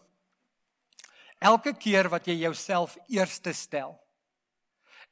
[1.41, 3.99] Elke keer wat jy jouself eerste stel,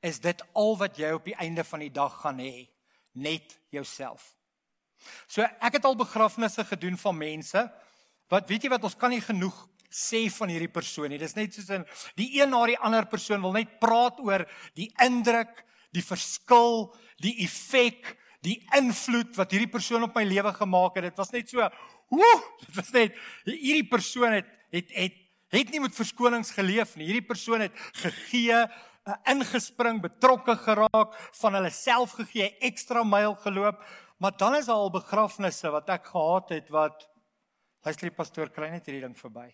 [0.03, 2.69] is dit al wat jy op die einde van die dag gaan hê,
[3.15, 4.42] net jouself.
[5.27, 7.67] So ek het al begrafnisse gedoen van mense
[8.33, 9.57] wat weet jy wat ons kan nie genoeg
[9.93, 11.21] sê van hierdie persoon nie.
[11.21, 11.85] Dis net soos in
[12.17, 14.47] die een na die ander persoon wil net praat oor
[14.79, 15.53] die indruk,
[15.93, 16.88] die verskil,
[17.21, 21.11] die effek, die invloed wat hierdie persoon op my lewe gemaak het.
[21.11, 21.69] Dit was net so
[22.12, 23.15] Woe, dit was net
[23.47, 25.21] hierdie persoon het het het
[25.53, 27.11] het nie met verskonings geleef nie.
[27.11, 33.83] Hierdie persoon het gegee, uh, ingespring, betrokke geraak, van hulle self gegee, ekstra myl geloop.
[34.23, 37.09] Maar dan is daar al begrafnisse wat ek gehad het wat
[37.83, 39.49] luister die pastoor kry net hierdie ding verby.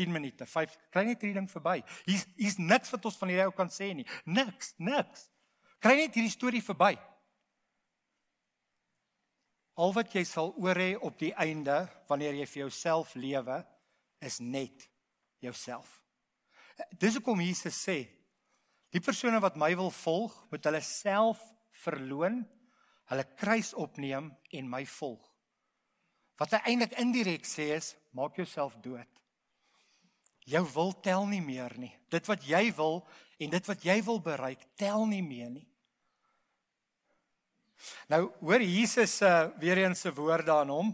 [0.00, 1.82] 10 minute, 5 kry net hierdie ding verby.
[2.06, 4.06] Hier's hier's niks wat ons van hierdie ou kan sê nie.
[4.24, 5.26] Niks, niks.
[5.84, 6.94] Kry net hierdie storie verby.
[9.76, 13.60] Al wat jy sal oor hê op die einde wanneer jy vir jouself lewe
[14.24, 14.88] is net
[15.44, 16.00] jouself.
[16.96, 18.00] Dis hoekom Jesus sê
[18.96, 21.42] die persone wat my wil volg, moet hulle self
[21.84, 22.46] verloon,
[23.10, 25.22] hulle kruis opneem en my volg.
[26.36, 29.08] Wat hy eintlik indirek sê is maak jouself dood.
[30.46, 31.92] Jou wil tel nie meer nie.
[32.12, 33.00] Dit wat jy wil
[33.42, 35.66] en dit wat jy wil bereik tel nie meer nie.
[38.10, 40.92] Nou hoor Jesus se uh, weer eens se woorde aan hom.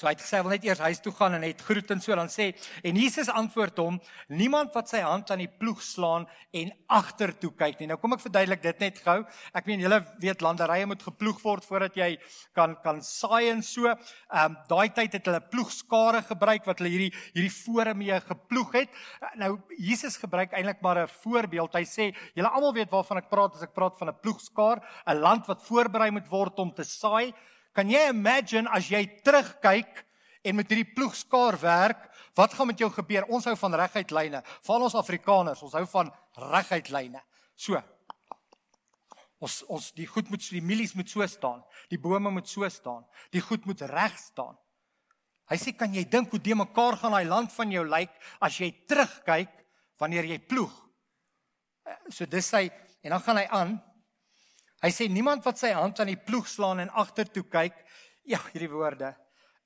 [0.00, 1.98] So hy het gesê hy wil net eers huis toe gaan en net groet en
[2.00, 2.46] so dan sê
[2.88, 3.98] en Jesus antwoord hom
[4.32, 6.24] niemand wat sy hand aan die ploeg slaan
[6.56, 7.88] en agtertoe kyk nie.
[7.90, 9.18] Nou kom ek verduidelik dit net gou.
[9.52, 12.08] Ek meen julle weet landerye moet geploeg word voordat jy
[12.56, 13.92] kan kan saai en so.
[13.92, 18.72] Ehm um, daai tyd het hulle ploegskare gebruik wat hulle hierdie hierdie fore mee geploeg
[18.80, 18.98] het.
[19.36, 21.76] Nou Jesus gebruik eintlik maar 'n voorbeeld.
[21.76, 25.20] Hy sê julle almal weet waarvan ek praat as ek praat van 'n ploegskaar, 'n
[25.20, 27.34] land wat voorberei moet word om te saai.
[27.76, 30.04] Kan jy imagine as jy terugkyk
[30.42, 33.26] en met hierdie ploegskaar werk, wat gaan met jou gebeur?
[33.30, 34.42] Ons hou van reguit lyne.
[34.66, 36.10] Veral ons Afrikaners, ons hou van
[36.50, 37.22] reguit lyne.
[37.58, 37.80] So.
[39.40, 41.62] Ons ons die goed moet die mielies moet so staan.
[41.92, 43.06] Die bome moet so staan.
[43.32, 44.58] Die goed moet reg staan.
[45.50, 48.12] Hy sê kan jy dink hoe de mekaar gaan daai land van jou lyk
[48.44, 49.50] as jy terugkyk
[49.98, 50.70] wanneer jy ploeg?
[51.88, 52.68] Eh, so dis hy
[53.02, 53.72] en dan gaan hy aan
[54.80, 57.76] Hy sê niemand wat sy hand aan die ploeg slaan en agtertoe kyk,
[58.24, 59.12] ja, hierdie woorde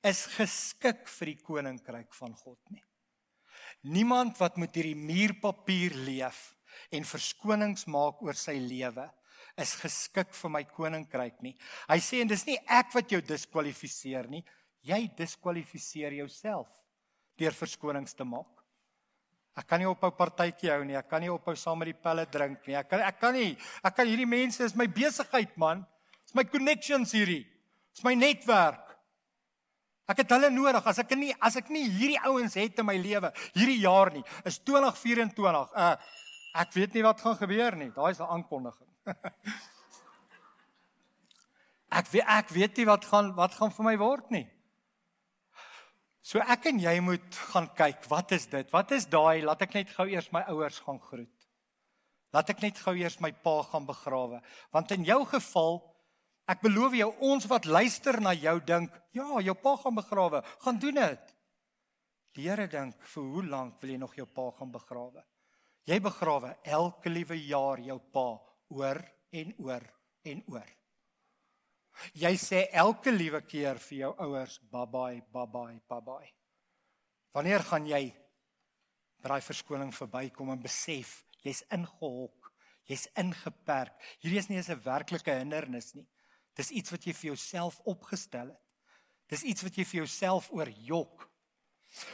[0.05, 2.83] is geskik vir die koninkryk van God nie.
[3.95, 6.55] Niemand wat met hierdie muurpapier leef
[6.93, 9.07] en verskonings maak oor sy lewe
[9.61, 11.55] is geskik vir my koninkryk nie.
[11.89, 14.43] Hy sê en dis nie ek wat jou diskwalifiseer nie,
[14.85, 16.73] jy diskwalifiseer jouself
[17.39, 18.64] deur verskonings te maak.
[19.55, 20.97] Ek kan nie ophou partytjie hou nie.
[20.99, 22.75] Ek kan nie ophou saam met die pelle drink nie.
[22.75, 23.53] Ek kan ek kan nie.
[23.87, 25.85] Ek kan hierdie mense is my besigheid man.
[26.27, 27.45] Dis my connections hierdie.
[27.95, 28.83] Dis my netwerk.
[30.11, 30.83] Ek het hulle nodig.
[30.85, 34.25] As ek nie as ek nie hierdie ouens het in my lewe hierdie jaar nie,
[34.45, 35.71] is 2024.
[35.71, 35.95] Uh
[36.55, 37.91] ek weet nie wat gaan gebeur nie.
[37.95, 38.91] Daai is 'n aankondiging.
[41.95, 44.47] Ek weet ek weet nie wat gaan wat gaan vir my word nie.
[46.25, 48.71] So ek en jy moet gaan kyk, wat is dit?
[48.73, 49.45] Wat is daai?
[49.45, 51.49] Laat ek net gou eers my ouers gaan groet.
[52.33, 54.41] Laat ek net gou eers my pa gaan begrawe.
[54.73, 55.77] Want in jou geval,
[56.49, 60.81] ek beloof jou, ons wat luister na jou dink, ja, jou pa gaan begrawe, gaan
[60.81, 61.35] doen dit.
[62.35, 65.23] Die Here dink, vir hoe lank wil jy nog jou pa gaan begrawe?
[65.85, 68.31] Jy begrawe elke liewe jaar jou pa
[68.73, 69.05] oor
[69.37, 69.85] en oor
[70.25, 70.73] en oor.
[72.15, 76.27] Jy sê elke liewe keer vir jou ouers babai babai babai.
[77.35, 78.15] Wanneer gaan jy
[79.25, 82.51] daai verskoning verbykom en besef jy's ingehok,
[82.89, 83.95] jy's ingeperk.
[84.21, 86.07] Hierdie is nie 'n werklike hindernis nie.
[86.55, 88.61] Dis iets wat jy vir jouself opgestel het.
[89.29, 91.31] Dis iets wat jy vir jouself oorjok.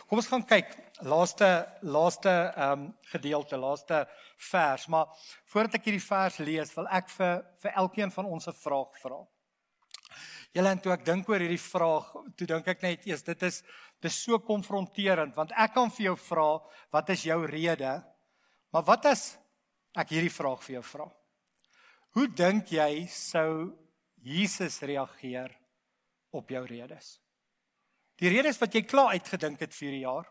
[0.08, 0.72] Kom ons gaan kyk
[1.08, 1.48] laaste
[1.80, 4.08] laaste ehm um, gedeelte, laaste
[4.50, 5.06] vers, maar
[5.52, 9.20] voordat ek hierdie vers lees, wil ek vir vir elkeen van ons 'n vraag vra.
[10.56, 13.60] Julle en toe ek dink oor hierdie vraag, toe dink ek net eers dit is
[14.02, 16.48] dis so konfronterend want ek kan vir jou vra,
[16.90, 17.92] wat is jou rede?
[18.74, 19.24] Maar wat as
[19.98, 21.06] ek hierdie vraag vir jou vra?
[22.16, 23.70] Hoe dink jy sou
[24.26, 25.54] Jesus reageer
[26.34, 27.18] op jou redes?
[28.20, 30.26] Die redes wat jy klaar uitgedink het vir hierdie jaar.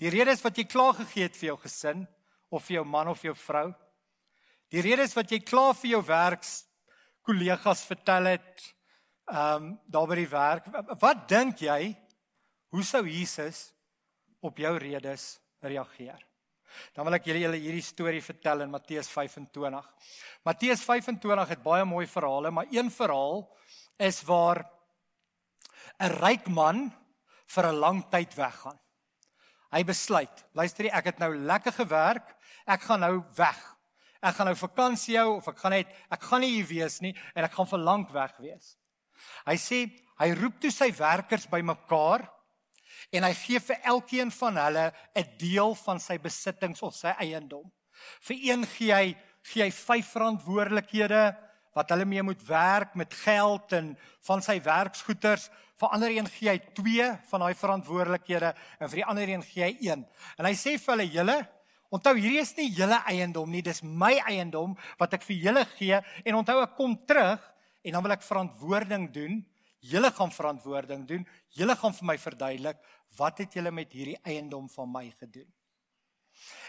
[0.00, 2.06] Die redes wat jy klaar gegee het vir jou gesin
[2.50, 3.68] of vir jou man of jou vrou.
[4.72, 6.62] Die redes wat jy klaar vir jou werks
[7.24, 8.64] kollegas vertel het
[9.24, 10.66] ehm um, daar by die werk.
[11.00, 11.94] Wat dink jy
[12.74, 13.72] hoe sou Jesus
[14.40, 16.20] op jou redes reageer?
[16.94, 19.90] Dan wil ek julle hierdie storie vertel in Matteus 25.
[20.44, 23.46] Matteus 25 het baie mooi verhale, maar een verhaal
[23.96, 24.64] is waar
[26.00, 26.90] 'n ryk man
[27.46, 28.78] vir 'n lang tyd weggaan.
[29.72, 33.76] Hy besluit, luister ek het nou lekker gewerk, ek gaan nou weg.
[34.22, 37.14] Ek gaan nou vakansie hou of ek gaan net ek gaan nie hier wees nie
[37.34, 38.76] en ek gaan vir lank weg wees.
[39.46, 39.80] Hy sê
[40.20, 42.26] hy roep toe sy werkers bymekaar
[43.14, 47.70] en hy gee vir elkeen van hulle 'n deel van sy besittings of sy eiendom.
[48.20, 51.24] Vir een gee hy gee hy vyf verantwoordelikhede
[51.74, 56.52] wat hulle mee moet werk met geld en van sy werksgoederes vir ander een gee
[56.52, 60.04] hy 2 van daai verantwoordelikhede en vir die ander een gee hy 1.
[60.38, 61.38] En hy sê vir hulle: "Julle,
[61.90, 66.00] onthou hierdie is nie julle eiendom nie, dis my eiendom wat ek vir julle gee
[66.24, 67.42] en onthou ek kom terug
[67.84, 69.42] en dan wil ek verantwoording doen.
[69.84, 71.26] Julle gaan verantwoording doen.
[71.52, 72.80] Julle gaan vir my verduidelik
[73.18, 75.50] wat het julle met hierdie eiendom van my gedoen?"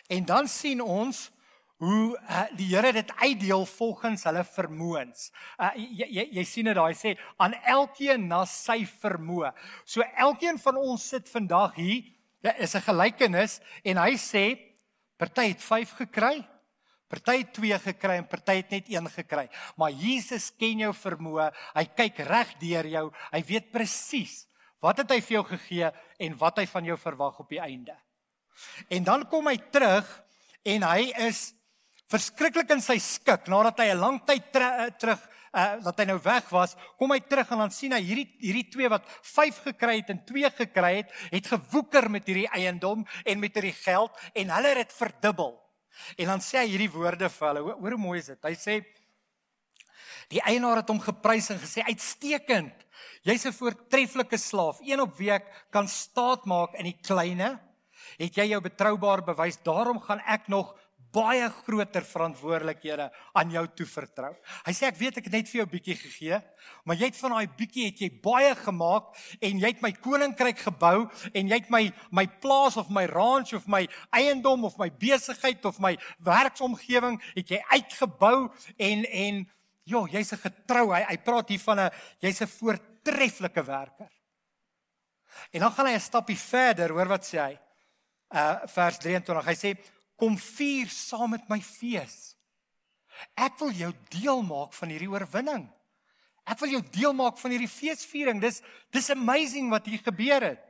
[0.08, 1.32] En dan sien ons
[1.78, 5.30] hoe uh, die Here dit uitdeel volgens hulle vermoëns.
[5.60, 9.52] Uh, jy jy, jy sien dit daai sê aan elkeen na sy vermoë.
[9.84, 12.04] So elkeen van ons sit vandag hier,
[12.46, 14.46] dit is 'n gelykenis en hy sê
[15.18, 16.48] party het 5 gekry,
[17.08, 19.46] party het 2 gekry en party het net 1 gekry.
[19.78, 21.52] Maar Jesus ken jou vermoë.
[21.76, 23.06] Hy kyk reg deur jou.
[23.32, 24.46] Hy weet presies
[24.84, 25.92] wat het hy vir jou gegee
[26.22, 27.96] en wat hy van jou verwag op die einde.
[28.94, 30.06] En dan kom hy terug
[30.66, 31.48] en hy is
[32.12, 35.22] verskriklik in sy skik nadat hy 'n lang tyd ter, terug
[35.56, 38.70] uh, dat hy nou weg was, kom hy terug en dan sien hy hierdie hierdie
[38.70, 43.40] twee wat 5 gekry het en 2 gekry het, het gewoeker met hierdie eiendom en
[43.40, 45.65] met hierdie geld en hulle het dit verdubbel.
[46.18, 47.64] En dan sê hy hierdie woorde vir hulle.
[47.74, 48.42] Hoor hoe mooi is dit.
[48.44, 48.80] Hy sê
[50.34, 52.86] die eienaar het hom geprys en gesê uitstekend.
[53.26, 57.60] Jy's 'n voortreffelike slaaf, een op wie ek kan staat maak in die kleine.
[58.18, 59.58] Het jy jou betroubaar bewys?
[59.64, 60.76] Daarom gaan ek nog
[61.16, 63.08] baie groter verantwoordelikhede
[63.40, 64.34] aan jou toevertrou.
[64.66, 66.42] Hy sê ek weet ek het net vir jou 'n bietjie gegee,
[66.84, 70.60] maar jy het van daai bietjie het jy baie gemaak en jy het my koninkryk
[70.60, 74.90] gebou en jy het my my plaas of my ranch of my eiendom of my
[74.90, 79.46] besigheid of my werksomgewing het jy uitgebou en en
[79.86, 80.94] ja, jy's 'n getrou.
[80.94, 84.12] Hy hy praat hier van 'n jy's 'n voortreffelike werker.
[85.52, 87.60] En dan gaan hy 'n stappie verder, hoor wat sê hy?
[88.30, 89.46] Uh vers 23.
[89.46, 89.78] Hy sê
[90.20, 92.36] kom vier saam met my fees.
[93.40, 95.68] Ek wil jou deel maak van hierdie oorwinning.
[96.46, 98.42] Ek wil jou deel maak van hierdie feesviering.
[98.44, 98.62] Dis
[98.94, 100.62] dis amazing wat hier gebeur het.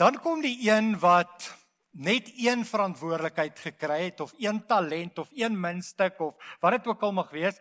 [0.00, 1.50] Dan kom die een wat
[1.92, 7.02] net een verantwoordelikheid gekry het of een talent of een muntstuk of wat dit ook
[7.02, 7.60] al mag wees,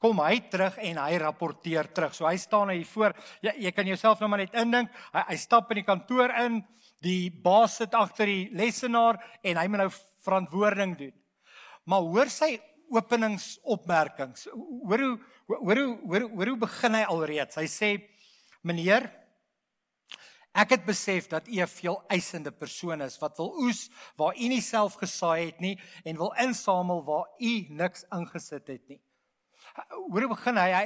[0.00, 2.14] kom hy terug en hy rapporteer terug.
[2.16, 3.14] So hy staan hier voor.
[3.44, 4.92] Jy, jy kan jouself nou maar net indink.
[5.12, 6.62] Hy, hy stap in die kantoor in.
[7.04, 9.90] Die baas sit agter die lesenaar en hy moet nou
[10.24, 11.14] verantwoording doen.
[11.88, 12.54] Maar hoor sy
[12.90, 14.48] openingsopmerkings.
[14.52, 15.14] Hoor hoe
[15.50, 17.58] hoor hoe hoor, hoor hoe begin hy alreeds.
[17.60, 17.90] Hy sê:
[18.62, 19.08] "Meneer,
[20.54, 24.48] ek het besef dat u 'n veel eisende persoon is wat wil oes waar u
[24.48, 29.00] nie self gesaai het nie en wil insamel waar u niks ingesit het nie."
[30.10, 30.84] Hoor hoe begin hy hy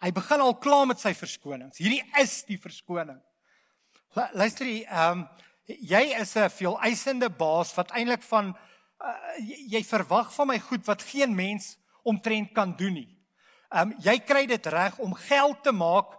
[0.00, 1.80] hy begin al klaar met sy verskonings.
[1.82, 3.18] Hierdie is die verskoning.
[4.14, 5.28] Luister jy, ehm um,
[5.66, 9.14] jy is 'n veeleisende baas wat eintlik van uh,
[9.70, 13.10] jy verwag van my goed wat geen mens omtrent kan doen nie.
[13.70, 16.18] Ehm um, jy kry dit reg om geld te maak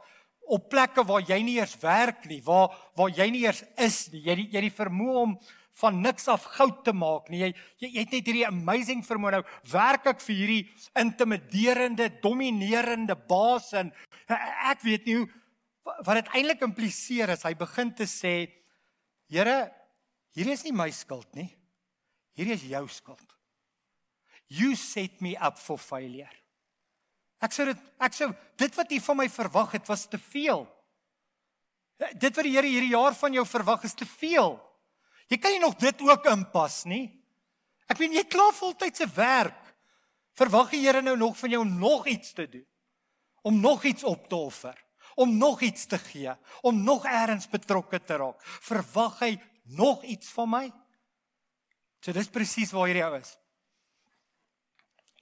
[0.52, 4.24] op plekke waar jy nie eers werk nie, waar waar jy nie eers is nie.
[4.24, 5.39] Jy jy die vermoë om
[5.79, 7.45] van niks af goud te maak nie.
[7.45, 10.63] Jy jy, jy het net hierdie amazing vermoë nou werk ek vir hierdie
[10.99, 13.93] intimiderende, dominerende baas en
[14.27, 15.29] ek weet nie hoe
[16.05, 18.36] wat dit eintlik impliseer is hy begin te sê
[19.31, 19.71] Here,
[20.36, 21.47] hierdie is nie my skuld nie.
[22.36, 23.29] Hierdie is jou skuld.
[24.51, 26.34] You set me up for failure.
[27.41, 28.27] Ek sê dit ek sê
[28.60, 30.65] dit wat u van my verwag het was te veel.
[32.19, 34.60] Dit wat die Here hierdie jaar van jou verwag is te veel.
[35.31, 37.05] Jy kan nie nog dit ook inpas nie.
[37.87, 39.59] Ek weet jy klaar voltydse werk.
[40.35, 42.65] Verwag die Here nou nog van jou nog iets te doen?
[43.47, 44.75] Om nog iets op te offer,
[45.15, 48.43] om nog iets te gee, om nog eers betrokke te raak.
[48.43, 49.31] Verwag hy
[49.63, 50.65] nog iets van my?
[52.01, 53.33] So dis presies waar hierdie ou is.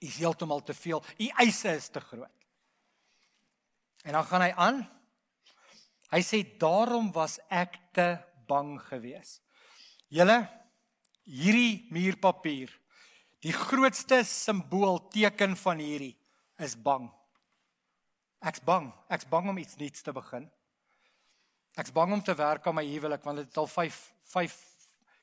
[0.00, 1.04] Is heeltemal te veel.
[1.18, 2.46] U eise is te groot.
[4.04, 4.80] En dan gaan hy aan.
[6.10, 8.14] Hy sê daarom was ek te
[8.48, 9.42] bang geweest.
[10.10, 10.40] Julle
[11.22, 12.72] hierdie muurpapier
[13.40, 16.16] die grootste simbool teken van hierdie
[16.60, 17.06] is bang.
[18.44, 18.90] Ek's bang.
[19.08, 20.48] Ek's bang om iets nuuts te begin.
[21.78, 24.00] Ek's bang om te werk aan my huwelik want dit het al 5
[24.34, 24.58] 5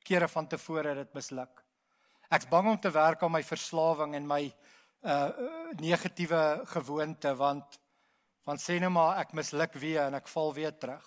[0.07, 1.61] kere van tevore dit misluk.
[2.31, 4.43] Ek's bang om te werk aan my verslawing en my
[5.03, 5.29] uh
[5.77, 7.77] negatiewe gewoonte want
[8.47, 11.03] want sê nou maar ek misluk weer en ek val weer terug.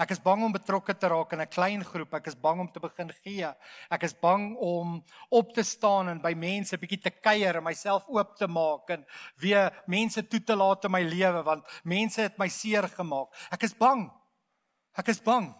[0.00, 2.14] Ek is bang om betrokke te raak in 'n klein groep.
[2.14, 3.52] Ek is bang om te begin gee.
[3.90, 8.08] Ek is bang om op te staan en by mense bietjie te kuier en myself
[8.08, 9.04] oop te maak en
[9.36, 13.28] weer mense toe te laat in my lewe want mense het my seer gemaak.
[13.52, 14.10] Ek is bang.
[14.96, 15.54] Ek is bang.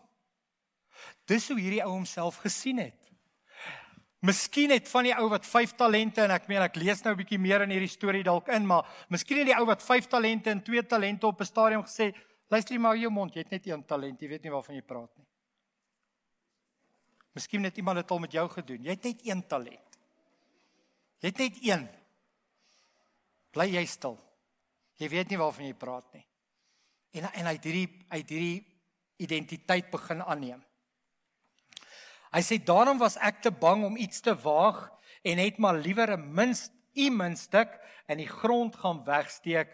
[1.27, 2.97] Dis hoe hierdie ou homself gesien het.
[4.21, 7.21] Miskien het van die ou wat 5 talente en ek meen ek lees nou 'n
[7.23, 10.51] bietjie meer in hierdie storie dalk in, maar miskien het die ou wat 5 talente
[10.51, 12.15] en 2 talente op 'n stadium gesê,
[12.51, 15.11] Luister maar jou mond, jy het net een talent, jy weet nie waarvan jy praat
[15.15, 15.27] nie.
[17.39, 18.83] Miskien het iemand dit al met jou gedoen.
[18.83, 19.99] Jy het net een talent.
[21.23, 21.85] Jy het net een.
[23.55, 24.17] Bly jy stil.
[24.99, 26.25] Jy weet nie waarvan jy praat nie.
[27.15, 28.59] En en hy het hierdie uit hierdie
[29.23, 30.61] identiteit begin aanneem.
[32.31, 34.85] Hy sê daarom was ek te bang om iets te waag
[35.27, 39.71] en het maar liewer 'n minst u minstuk in die grond gaan wegsteek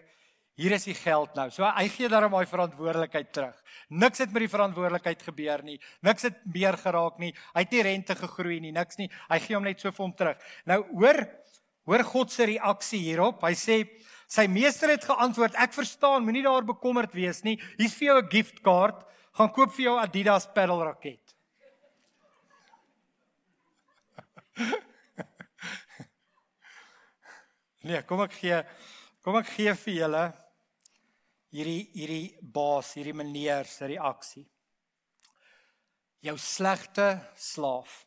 [0.57, 1.51] Hier is die geld nou.
[1.53, 3.57] So hy gee daarom daai verantwoordelikheid terug.
[3.93, 5.75] Niks het met die verantwoordelikheid gebeur nie.
[6.07, 7.35] Niks het meer geraak nie.
[7.53, 9.11] Hy het nie rente gegroei nie, niks nie.
[9.29, 10.47] Hy gee hom net so vir hom terug.
[10.65, 11.21] Nou hoor
[11.87, 13.45] hoor God se reaksie hierop.
[13.45, 13.85] Hy sê
[14.27, 17.61] sy meester het geantwoord: "Ek verstaan, moenie daar bekommerd wees nie.
[17.77, 19.05] Hier's vir jou 'n gift card.
[19.37, 21.37] Gaan koop vir jou Adidas paddle raket."
[27.85, 28.65] nee, kom ek gee
[29.23, 30.46] kom ek gee vir julle
[31.57, 34.45] hierdie hierdie baas, hierdie meneer se reaksie.
[36.25, 38.03] Jou slegte slaaf.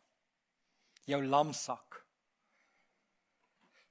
[1.09, 1.97] Jou lamsak.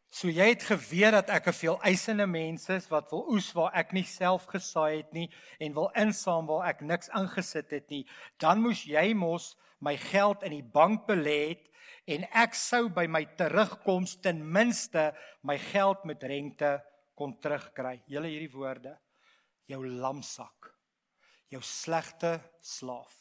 [0.09, 3.75] So jy het geweet dat ek 'n veel eisende mens is wat wil oes waar
[3.75, 5.29] ek nie self gesaai het nie
[5.61, 8.07] en wil insaam waar ek niks ingesit het nie,
[8.39, 11.69] dan moes jy mos my geld in die bank belê het
[12.07, 16.83] en ek sou by my terugkoms ten minste my geld met rente
[17.15, 18.03] kon terugkry.
[18.07, 18.99] Julle hierdie woorde
[19.69, 20.59] jou lamsak
[21.53, 23.13] jou slegte slaaf.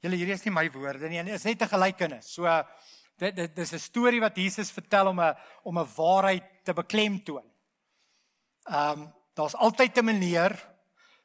[0.00, 2.46] Julle hierdie is nie my woorde nie dit is net 'n gelykenis so
[3.18, 7.46] dit dit dis 'n storie wat Jesus vertel om 'n om 'n waarheid te beklemtoon.
[8.68, 10.54] Ehm um, daar's altyd 'n meneer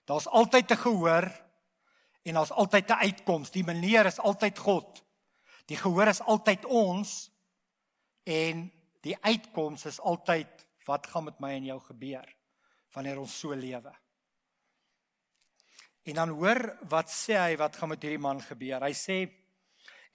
[0.05, 1.25] daar's altyd 'n gehoor
[2.23, 5.03] en daar's altyd 'n uitkoms die meneer is altyd God.
[5.65, 7.31] Die gehoor is altyd ons
[8.23, 12.35] en die uitkoms is altyd wat gaan met my en jou gebeur
[12.93, 14.04] wanneer ons so lewe
[16.05, 18.83] En dan hoor wat sê hy wat gaan met hierdie man gebeur.
[18.85, 19.17] Hy sê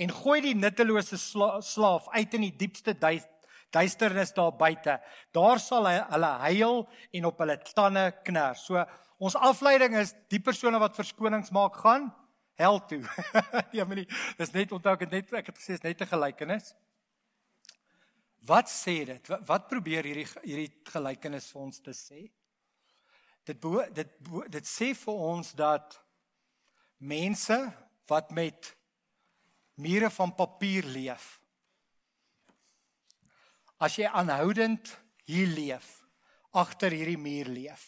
[0.01, 4.97] en gooi die nuttelose sla, slaaf uit in die diepste duisternis daar buite.
[5.34, 6.78] Daar sal hy hulle huil
[7.18, 8.57] en op hulle tande kner.
[8.57, 8.84] So
[9.20, 12.09] ons afleiding is die persone wat verskonings maak gaan
[12.61, 13.03] hel toe.
[13.76, 16.12] ja, maar nie, dis net onthou ek het net ek het gesê is net 'n
[16.14, 16.74] gelykenis.
[18.47, 19.28] Wat sê dit?
[19.28, 22.28] Wat, wat probeer hierdie hierdie gelykenis vir ons te sê?
[23.49, 25.97] Dit bo, dit bo, dit sê vir ons dat
[26.99, 27.59] mense
[28.11, 28.74] wat met
[29.80, 31.41] mure van papier leef
[33.80, 34.93] as jy aanhoudend
[35.24, 36.01] hier leef
[36.57, 37.82] agter hierdie muur leef,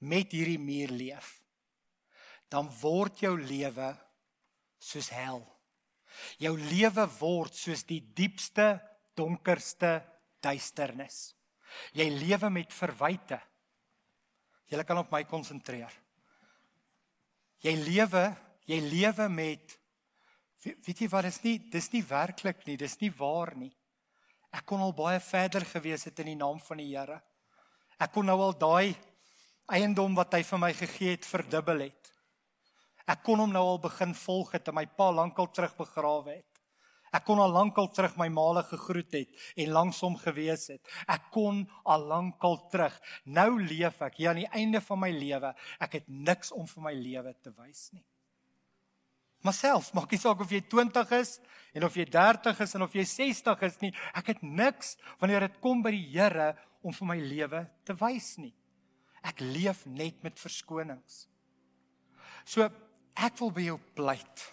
[0.00, 1.36] met hierdie muur leef,
[2.52, 3.90] dan word jou lewe
[4.80, 5.42] soos hel.
[6.40, 8.78] Jou lewe word soos die diepste,
[9.16, 9.98] donkerste
[10.44, 11.34] duisternis.
[11.96, 13.40] Jy lewe met verwyte.
[14.66, 15.92] Jy kan op my konsentreer.
[17.62, 18.24] Jy lewe,
[18.66, 19.76] jy lewe met
[20.66, 23.70] weet jy wat is nie dis nie werklik nie, dis nie waar nie.
[24.50, 27.20] Ek kon al baie verder gewees het in die naam van die Here.
[28.02, 28.96] Ek kon nou al daai
[29.72, 32.10] eiendom wat hy vir my gegee het verdubbel het.
[33.06, 36.55] Ek kon hom nou al begin volg het en my pa lankal terug begrawe het.
[37.14, 40.82] Ek kon al lankal terug my maale gegroet het en langs hom gewees het.
[41.08, 42.96] Ek kon al lankal terug.
[43.24, 45.54] Nou leef ek hier aan die einde van my lewe.
[45.80, 48.04] Ek het niks om vir my lewe te wys nie.
[49.46, 51.36] Maar selfs maak nie saak of jy 20 is
[51.76, 53.92] en of jy 30 is en of jy 60 is nie.
[54.16, 58.34] Ek het niks wanneer dit kom by die Here om vir my lewe te wys
[58.42, 58.54] nie.
[59.26, 61.26] Ek leef net met verskonings.
[62.46, 62.66] So
[63.16, 64.50] ek wil by jou pleit.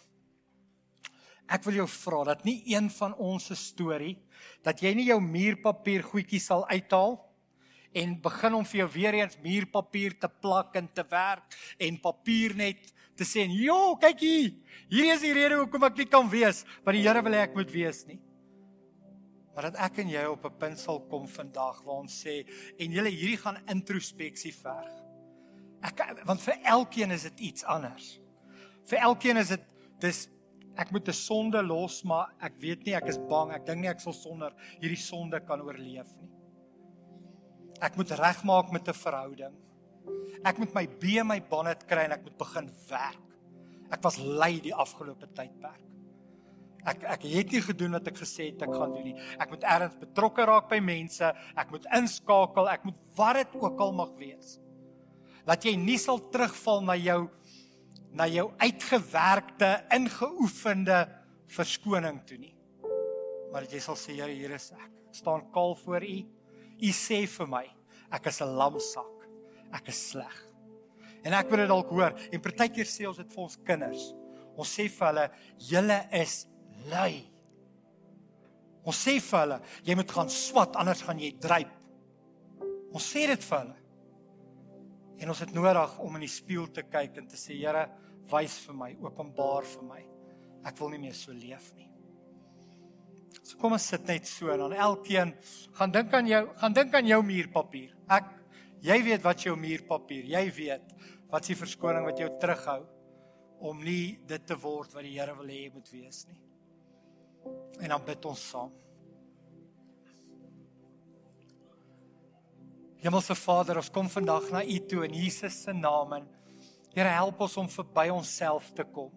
[1.51, 4.15] Ek wil jou vra dat nie een van ons se storie
[4.63, 7.17] dat jy nie jou muurpapier goedjies sal uithaal
[7.93, 12.55] en begin om vir jou weer eens muurpapier te plak en te werk en papier
[12.57, 14.51] net te sê, "Jo, kyk hier.
[14.89, 17.55] Hier is die rede hoekom ek nie kan wees wat die Here wil hê ek
[17.55, 18.19] moet wees nie."
[19.53, 22.45] Maar dat ek en jy op 'n punt sal kom vandag waar ons sê
[22.79, 24.91] en julle hierdie gaan introspeksie verg.
[25.83, 28.19] Ek want vir elkeen is dit iets anders.
[28.85, 29.61] Vir elkeen is dit
[29.99, 30.27] dis
[30.78, 33.51] ek moet 'n sonde los, maar ek weet nie ek is bang.
[33.51, 36.32] Ek dink nie ek sal sonder hierdie sonde kan oorleef nie.
[37.82, 39.55] Ek moet regmaak met 'n verhouding.
[40.43, 43.24] Ek moet my bee my bonnet kry en ek moet begin werk.
[43.91, 45.84] Ek was lui die afgelope tydperk.
[46.86, 49.15] Ek ek het nie gedoen wat ek gesê het ek gaan doen nie.
[49.39, 51.24] Ek moet ergens betrokke raak by mense.
[51.55, 52.67] Ek moet inskakel.
[52.67, 54.57] Ek moet wat dit ook al mag wees.
[55.47, 57.30] Laat jy nie sal terugval na jou
[58.14, 60.99] na jou uitgewerkte, ingeoefende
[61.53, 62.53] verskoning toe nie.
[63.53, 64.89] Maar jy sal sê Here, hier is ek.
[65.09, 66.20] Ek staan kaal voor U.
[66.84, 67.66] U sê vir my,
[68.11, 69.28] ek is 'n lamsak.
[69.74, 70.38] Ek is sleg.
[71.24, 72.14] En ek wil dit dalk hoor.
[72.32, 74.14] En partykeer sê ons dit vir ons kinders.
[74.57, 76.47] Ons sê vir hulle, julle is
[76.91, 77.24] lui.
[78.84, 81.72] Ons sê vir hulle, jy moet gaan swat anders gaan jy dryp.
[82.93, 83.82] Ons sê dit vir hulle.
[85.22, 87.88] En ons het nodig om in die spieël te kyk en te sê, Here,
[88.32, 90.03] wys vir my, openbaar vir my.
[90.68, 91.89] Ek wil nie meer so leef nie.
[93.43, 95.34] So kom ons sit net so dan elkeen
[95.76, 97.91] gaan dink aan jou, gaan dink aan jou muurpapier.
[98.07, 98.30] Ek
[98.84, 100.93] jy weet wat jou muurpapier, jy weet
[101.32, 102.82] wat se verskoning wat jou terughou
[103.64, 106.39] om nie dit te word wat die Here wil hê jy moet wees nie.
[107.82, 108.72] En dan bid ons saam.
[113.03, 116.27] Hemelse Vader, ons kom vandag na U toe in Jesus se naam en
[116.93, 119.09] Here help ons om verby onsself te kom.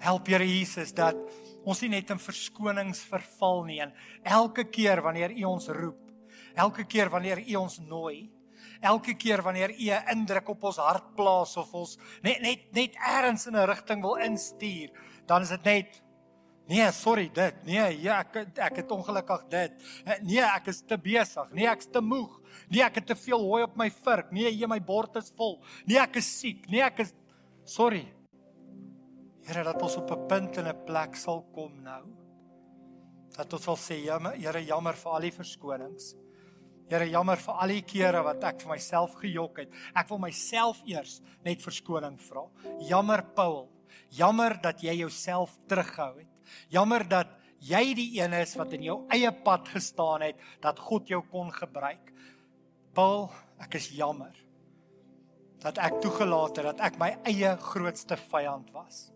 [0.00, 1.18] Help Here Jesus dat
[1.68, 3.92] ons nie net in verskonings verval nie en
[4.24, 6.00] elke keer wanneer U ons roep,
[6.56, 8.30] elke keer wanneer U ons nooi,
[8.80, 12.96] elke keer wanneer U 'n indruk op ons hart plaas of ons net net net
[12.96, 14.88] eers in 'n rigting wil instuur,
[15.26, 16.02] dan is dit net
[16.66, 17.58] Nee, sorry dit.
[17.62, 19.84] Nee, ja, ek ek het ongelukkig dit.
[20.26, 21.52] Nee, ek is te besig.
[21.54, 22.40] Nee, ek's te moeg.
[22.68, 24.32] Nee, ek het te veel hooi op my vurk.
[24.32, 25.58] Nee, jy my bord is vol.
[25.86, 26.68] Nee, ek is siek.
[26.68, 27.14] Nee, ek is
[27.64, 28.04] sorry.
[29.46, 32.04] Here, dat ons op 'n punt en 'n plek sal kom nou.
[33.36, 36.14] Dat ons sal sê, Here, jammer vir al die verskonings.
[36.88, 39.72] Here, jammer vir al die kere wat ek vir myself gejok het.
[39.94, 42.44] Ek wil myself eers net verskoning vra.
[42.86, 43.68] Jammer Paul.
[44.14, 46.28] Jammer dat jy jouself terughou het.
[46.70, 51.10] Jammer dat jy die een is wat in jou eie pad gestaan het dat God
[51.10, 52.12] jou kon gebruik.
[52.96, 53.26] Paul,
[53.60, 54.32] ek is jammer
[55.60, 59.08] dat ek toegelaat het dat ek my eie grootste vyand was.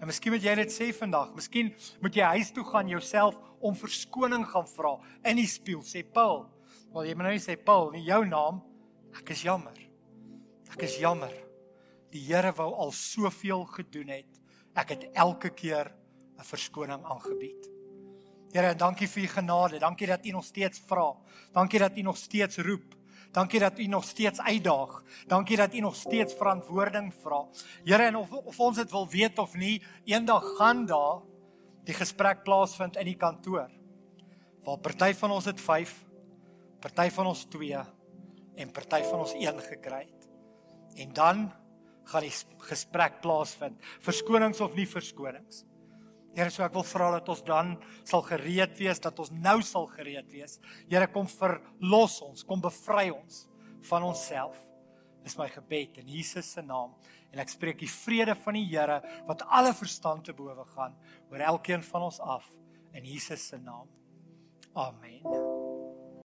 [0.00, 1.32] En miskien moet jy dit sê vandag.
[1.36, 1.72] Miskien
[2.04, 4.92] moet jy huis toe gaan jouself om verskoning gaan vra
[5.28, 6.46] in die spieël sê Paul.
[6.94, 8.62] Wel jy moet nou nie sê Paul nie jou naam.
[9.18, 9.76] Ek is jammer.
[10.72, 11.34] Ek is jammer.
[12.12, 14.40] Die Here wou al soveel gedoen het.
[14.76, 15.92] Ek het elke keer
[16.38, 17.68] 'n verskoning aangebied.
[18.52, 19.78] Here, dankie vir u genade.
[19.78, 21.14] Dankie dat u nog steeds vra.
[21.52, 23.01] Dankie dat u nog steeds roep.
[23.32, 25.02] Dankie dat U nog steeds uitdaag.
[25.26, 27.46] Dankie dat U nog steeds verantwoording vra.
[27.84, 31.22] Here en of, of ons dit wil weet of nie, eendag gaan daar
[31.84, 33.70] die gesprek plaasvind in die kantoor.
[34.62, 35.94] Waar party van ons het 5,
[36.80, 37.80] party van ons 2
[38.54, 40.28] en party van ons 1 gekry het.
[41.02, 41.50] En dan
[42.04, 42.34] gaan die
[42.68, 43.80] gesprek plaasvind.
[44.04, 45.64] Verskonings of nie verskonings.
[46.32, 47.74] Here, so ek wil vra dat ons dan
[48.08, 50.58] sal gereed wees, dat ons nou sal gereed wees.
[50.88, 53.44] Here, kom verlos ons, kom bevry ons
[53.90, 54.56] van onsself.
[55.22, 56.96] Dis my gebed in Jesus se naam
[57.32, 60.98] en ek spreek die vrede van die Here wat alle verstand te bowe gaan
[61.30, 62.48] oor elkeen van ons af
[62.92, 63.88] in Jesus se naam.
[64.74, 65.61] Amen.